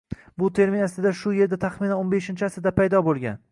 Bu 0.43 0.47
termin 0.59 0.85
aslida 0.85 1.11
shu 1.19 1.35
yerda 1.41 1.61
taxminan 1.67 1.99
o‘n 2.05 2.11
beshinchi 2.17 2.49
asrda 2.51 2.75
paydo 2.83 3.07
bo'lgan 3.11 3.41